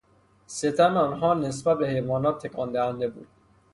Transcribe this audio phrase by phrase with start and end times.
[0.47, 3.27] ستم آنها نسبت به حیوانات تکان دهنده بود.